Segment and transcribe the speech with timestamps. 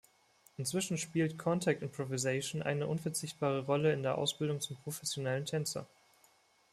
[0.57, 5.85] Inzwischen spielt Contact Improvisation ""eine unverzichtbare Rolle in der Ausbildung zum professionellen Tänzer.